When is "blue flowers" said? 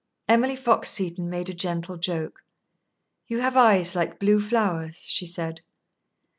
4.17-5.05